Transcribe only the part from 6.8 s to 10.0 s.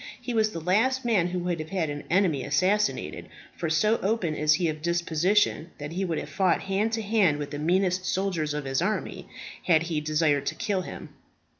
to hand with the meanest soldier of his army, had